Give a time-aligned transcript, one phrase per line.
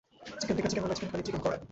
[0.39, 1.59] Chicken টিকা, chicken মালাই, chicken curry, chicken কড়াই।